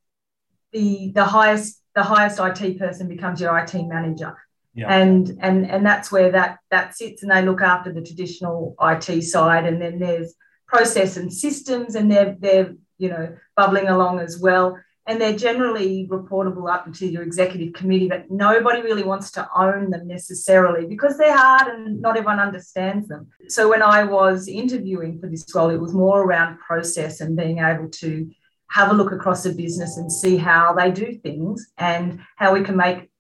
[0.73, 4.37] the the highest the highest IT person becomes your IT manager.
[4.75, 4.93] Yeah.
[4.93, 9.23] And and and that's where that that sits and they look after the traditional IT
[9.23, 10.35] side and then there's
[10.67, 16.09] process and systems and they're they're you know bubbling along as well and they're generally
[16.11, 21.19] reportable up to your executive committee, but nobody really wants to own them necessarily because
[21.19, 23.29] they're hard and not everyone understands them.
[23.49, 27.59] So when I was interviewing for this role, it was more around process and being
[27.59, 28.31] able to
[28.71, 32.63] have a look across the business and see how they do things and how we
[32.63, 33.11] can make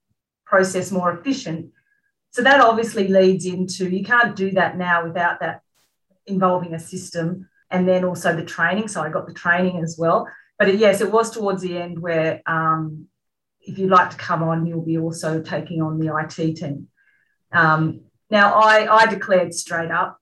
[0.46, 1.70] process more efficient.
[2.30, 5.60] So that obviously leads into you can't do that now without that
[6.26, 8.88] involving a system and then also the training.
[8.88, 10.26] So I got the training as well
[10.64, 13.06] but yes, it was towards the end where um,
[13.60, 16.88] if you'd like to come on, you'll be also taking on the IT team.
[17.52, 18.00] Um,
[18.30, 20.18] now, I, I declared straight up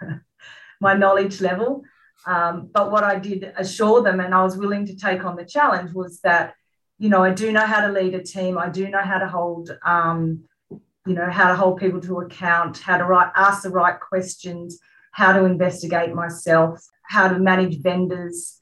[0.80, 1.82] my knowledge level,
[2.26, 5.44] um, but what I did assure them, and I was willing to take on the
[5.44, 6.54] challenge, was that
[6.98, 8.58] you know I do know how to lead a team.
[8.58, 12.78] I do know how to hold, um, you know, how to hold people to account,
[12.78, 14.78] how to write, ask the right questions,
[15.12, 18.57] how to investigate myself, how to manage vendors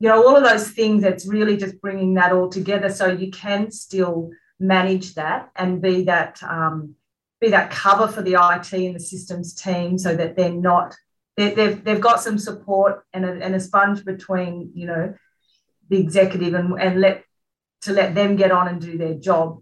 [0.00, 3.30] you know, all of those things, it's really just bringing that all together so you
[3.30, 6.94] can still manage that and be that um,
[7.40, 10.94] be that cover for the IT and the systems team so that they're not
[11.36, 15.14] they, they've, they've got some support and a, and a sponge between you know
[15.88, 17.24] the executive and, and let
[17.82, 19.60] to let them get on and do their job.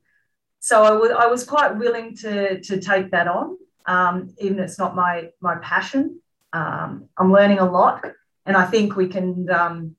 [0.58, 3.56] So I was, I was quite willing to, to take that on
[3.88, 6.20] um, even it's not my my passion.
[6.52, 8.04] Um, I'm learning a lot
[8.46, 9.96] and I think we can um,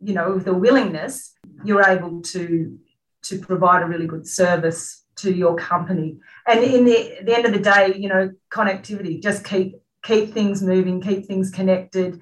[0.00, 1.34] you know, the willingness,
[1.64, 2.78] you're able to
[3.22, 6.18] to provide a really good service to your company.
[6.46, 10.62] And in the, the end of the day, you know, connectivity, just keep keep things
[10.62, 12.20] moving, keep things connected,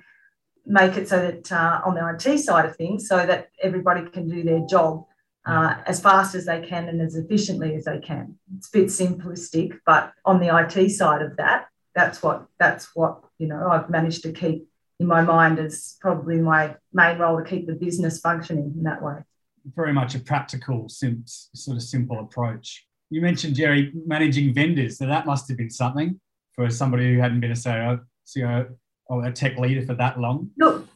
[0.64, 4.28] make it so that uh, on the IT side of things, so that everybody can
[4.28, 5.04] do their job
[5.46, 8.36] uh, as fast as they can and as efficiently as they can.
[8.56, 13.22] It's a bit simplistic, but on the IT side of that, that's what that's what
[13.38, 17.44] you know I've managed to keep in my mind as probably my main role to
[17.44, 19.16] keep the business functioning in that way.
[19.74, 22.86] Very much a practical, sim- sort of simple approach.
[23.10, 26.20] You mentioned Jerry managing vendors, so that must have been something
[26.52, 28.68] for somebody who hadn't been a CEO, CEO
[29.06, 30.50] or a tech leader for that long.
[30.58, 30.88] Look,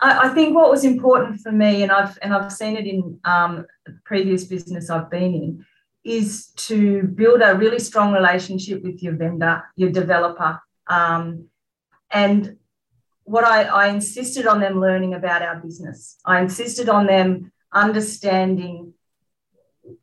[0.00, 3.18] I, I think what was important for me, and I've and I've seen it in
[3.24, 3.66] um,
[4.04, 5.66] previous business I've been in,
[6.04, 11.48] is to build a really strong relationship with your vendor, your developer, um,
[12.10, 12.56] and
[13.30, 16.18] what I, I insisted on them learning about our business.
[16.26, 18.92] I insisted on them understanding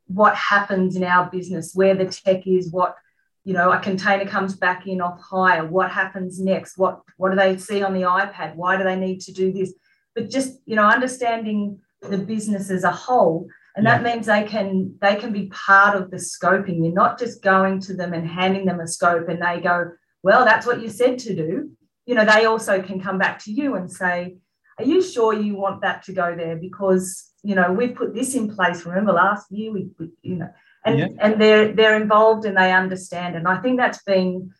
[0.05, 2.95] what happens in our business, where the tech is, what
[3.43, 7.35] you know, a container comes back in off hire, what happens next, what what do
[7.35, 9.73] they see on the iPad, why do they need to do this?
[10.15, 13.97] But just you know, understanding the business as a whole, and yeah.
[13.97, 16.81] that means they can they can be part of the scoping.
[16.81, 19.91] You're not just going to them and handing them a scope, and they go,
[20.23, 21.76] well, that's what you said to do
[22.07, 24.37] you know, they also can come back to you and say,
[24.79, 26.55] are you sure you want that to go there?
[26.55, 28.85] Because, you know, we've put this in place.
[28.85, 30.49] Remember last year, we, we you know,
[30.85, 31.07] and, yeah.
[31.19, 33.35] and they're, they're involved and they understand.
[33.35, 34.51] And I think that's been,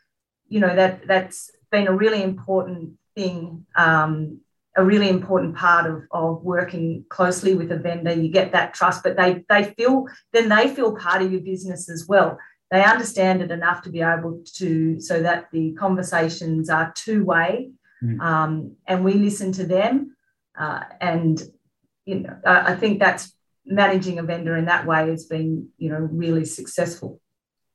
[0.49, 4.41] you know, that that's been a really important thing, um,
[4.75, 8.11] a really important part of, of working closely with a vendor.
[8.11, 11.89] You get that trust, but they, they feel, then they feel part of your business
[11.89, 12.37] as well
[12.71, 17.69] they understand it enough to be able to so that the conversations are two way
[18.03, 18.19] mm.
[18.19, 20.15] um, and we listen to them
[20.59, 21.41] uh, and
[22.05, 23.33] you know I, I, think that's
[23.65, 27.21] managing a vendor in that way has been you know really successful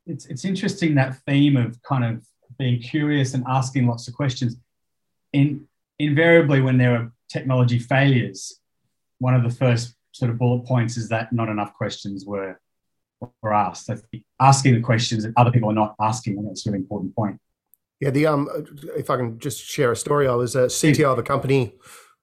[0.07, 2.25] it's, it's interesting that theme of kind of
[2.59, 4.57] being curious and asking lots of questions
[5.33, 5.67] in
[5.99, 8.61] invariably when there are technology failures
[9.19, 12.61] one of the first sort of bullet points is that not enough questions were
[13.43, 13.87] were asked.
[13.87, 13.99] So
[14.41, 17.39] asking the questions that other people are not asking, and that's a really important point.
[18.01, 18.49] Yeah, the um,
[18.97, 21.73] if I can just share a story, I was a CTO of a company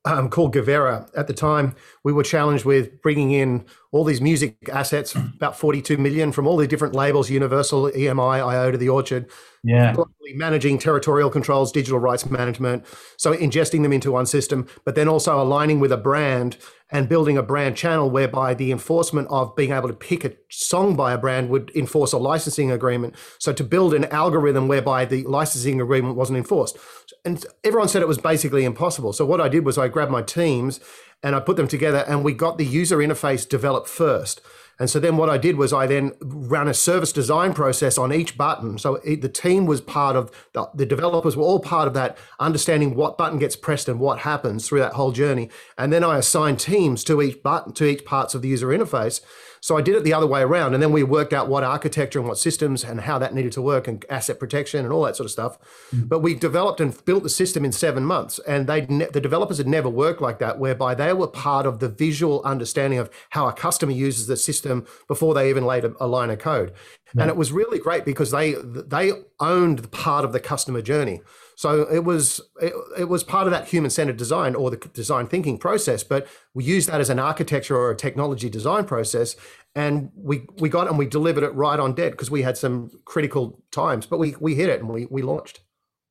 [0.05, 1.09] um, called Guvera.
[1.15, 5.97] At the time, we were challenged with bringing in all these music assets, about 42
[5.97, 9.29] million from all the different labels, Universal, EMI, IODA The Orchard.
[9.63, 9.95] Yeah.
[10.35, 12.85] Managing territorial controls, digital rights management.
[13.17, 16.57] So ingesting them into one system, but then also aligning with a brand
[16.91, 20.95] and building a brand channel whereby the enforcement of being able to pick a song
[20.95, 23.15] by a brand would enforce a licensing agreement.
[23.39, 26.77] So to build an algorithm whereby the licensing agreement wasn't enforced.
[27.25, 29.13] And everyone said it was basically impossible.
[29.13, 30.79] So what I did was I grabbed my teams
[31.23, 34.41] and I put them together and we got the user interface developed first.
[34.79, 38.13] And so then what I did was I then ran a service design process on
[38.13, 38.77] each button.
[38.77, 42.17] So it, the team was part of the, the developers were all part of that,
[42.39, 45.49] understanding what button gets pressed and what happens through that whole journey.
[45.77, 49.19] And then I assigned teams to each button, to each parts of the user interface.
[49.61, 52.19] So I did it the other way around, and then we worked out what architecture
[52.19, 55.15] and what systems and how that needed to work and asset protection and all that
[55.15, 55.57] sort of stuff.
[55.93, 56.09] Mm.
[56.09, 59.57] But we developed and built the system in seven months, and they ne- the developers
[59.57, 63.47] had never worked like that, whereby they were part of the visual understanding of how
[63.47, 66.73] a customer uses the system before they even laid a, a line of code.
[67.15, 67.23] Yeah.
[67.23, 71.21] And it was really great because they they owned part of the customer journey.
[71.59, 75.27] So it was it, it was part of that human centered design or the design
[75.27, 79.35] thinking process, but we used that as an architecture or a technology design process,
[79.75, 82.89] and we we got and we delivered it right on dead because we had some
[83.03, 85.59] critical times, but we we hit it and we we launched.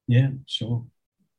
[0.07, 0.85] Yeah, sure.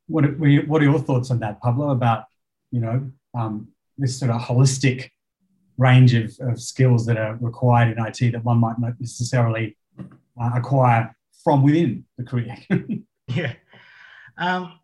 [0.08, 0.32] What are,
[0.66, 1.90] what are your thoughts on that, Pablo?
[1.90, 2.24] About
[2.72, 5.10] you know um, this sort of holistic
[5.78, 10.50] range of, of skills that are required in IT that one might not necessarily uh,
[10.56, 12.56] acquire from within the career.
[13.28, 13.52] yeah.
[14.40, 14.80] Um,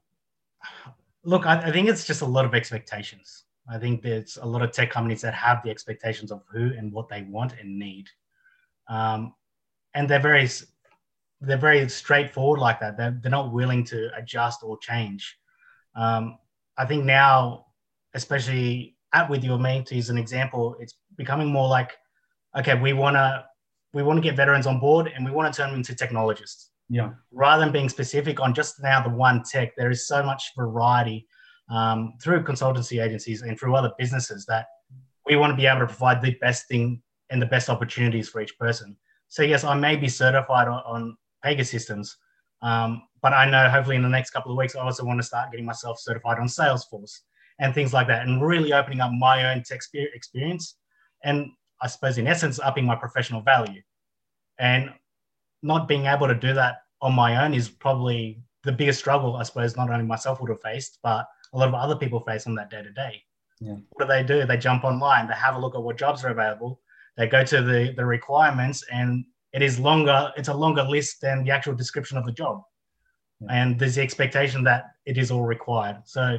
[1.25, 3.45] look, I, I, think it's just a lot of expectations.
[3.69, 6.93] I think there's a lot of tech companies that have the expectations of who and
[6.93, 8.07] what they want and need,
[8.89, 9.35] um,
[9.95, 10.49] and they're very
[11.41, 12.97] they're very straightforward like that.
[12.97, 15.37] They're, they're not willing to adjust or change.
[15.95, 16.39] Um,
[16.79, 17.67] I think now,
[18.15, 21.93] especially at WithYouWithMe as an example, it's becoming more like,
[22.59, 23.45] okay, we want to
[23.95, 26.71] we want to get veterans on board and we want to turn them into technologists.
[26.89, 27.11] Yeah.
[27.33, 31.27] Rather than being specific on just now the one tech, there is so much variety
[31.69, 34.67] um, through consultancy agencies and through other businesses that
[35.27, 38.41] we want to be able to provide the best thing and the best opportunities for
[38.41, 38.97] each person.
[39.29, 42.11] So yes, I may be certified on, on Pegasystems,
[42.63, 45.27] um, but I know hopefully in the next couple of weeks I also want to
[45.27, 47.19] start getting myself certified on Salesforce
[47.59, 50.77] and things like that, and really opening up my own tech experience,
[51.25, 51.51] and
[51.83, 53.83] I suppose in essence upping my professional value.
[54.59, 54.91] And
[55.63, 59.43] not being able to do that on my own is probably the biggest struggle, I
[59.45, 62.55] suppose, not only myself would have faced, but a lot of other people face on
[62.57, 63.23] that day to day.
[63.61, 64.45] What do they do?
[64.45, 66.81] They jump online, they have a look at what jobs are available,
[67.17, 71.45] they go to the, the requirements, and it is longer, it's a longer list than
[71.45, 72.63] the actual description of the job.
[73.41, 73.49] Yeah.
[73.51, 76.03] And there's the expectation that it is all required.
[76.05, 76.39] So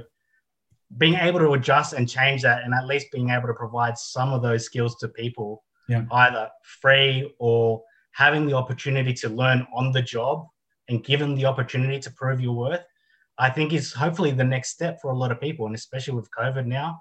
[0.97, 4.33] being able to adjust and change that and at least being able to provide some
[4.33, 6.03] of those skills to people yeah.
[6.11, 7.81] either free or
[8.17, 10.47] having the opportunity to learn on the job
[10.89, 12.83] and given the opportunity to prove your worth,
[13.37, 15.67] I think is hopefully the next step for a lot of people.
[15.67, 16.99] And especially with COVID now,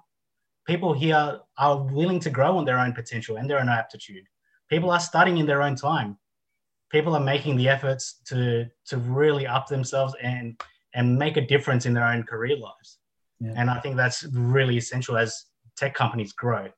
[0.66, 4.26] people here are willing to grow on their own potential and their own aptitude.
[4.68, 6.18] People are studying in their own time.
[6.92, 10.60] People are making the efforts to to really up themselves and
[10.94, 12.98] and make a difference in their own career lives.
[13.40, 13.54] Yeah.
[13.56, 15.46] And I think that's really essential as
[15.78, 16.68] tech companies grow.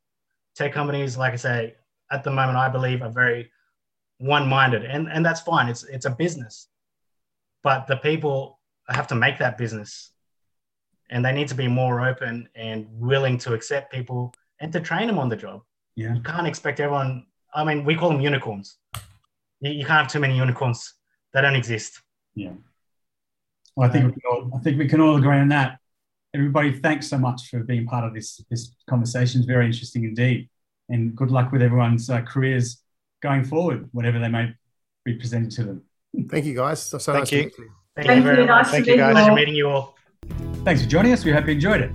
[0.55, 1.75] Tech companies, like I say,
[2.13, 3.51] at the moment, I believe are very
[4.19, 5.69] one-minded and and that's fine.
[5.69, 6.69] It's it's a business.
[7.63, 8.59] But the people
[8.89, 10.13] have to make that business
[11.11, 15.07] and they need to be more open and willing to accept people and to train
[15.07, 15.63] them on the job.
[15.95, 16.15] Yeah.
[16.15, 18.77] You can't expect everyone i mean we call them unicorns.
[19.61, 20.95] You, you can't have too many unicorns.
[21.33, 22.01] They don't exist.
[22.35, 22.53] Yeah.
[23.77, 25.79] Well i think we can all, i think we can all agree on that.
[26.35, 29.41] Everybody thanks so much for being part of this this conversation.
[29.41, 30.49] It's very interesting indeed.
[30.91, 32.83] And good luck with everyone's uh, careers
[33.21, 34.55] going forward, whatever they may
[35.05, 35.83] be presented to them.
[36.31, 36.83] Thank you, guys.
[36.83, 37.39] So, so Thank nice you.
[37.39, 37.71] you.
[37.97, 38.49] Thank, Thank you very much.
[38.49, 39.13] Nice Thank you, guys.
[39.13, 39.97] Pleasure meeting you all.
[40.65, 41.25] Thanks for joining us.
[41.25, 41.95] We hope you enjoyed it.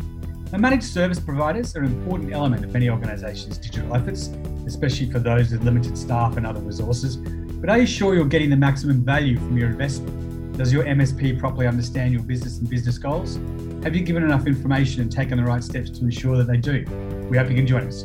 [0.51, 4.27] Now, managed service providers are an important element of many organisations' digital efforts,
[4.67, 7.17] especially for those with limited staff and other resources.
[7.17, 10.57] But are you sure you're getting the maximum value from your investment?
[10.57, 13.39] Does your MSP properly understand your business and business goals?
[13.83, 16.85] Have you given enough information and taken the right steps to ensure that they do?
[17.31, 18.03] We hope you can join us.